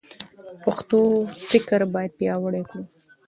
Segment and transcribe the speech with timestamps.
[0.63, 0.99] پښتو
[1.49, 2.83] فکر باید پیاوړی کړو.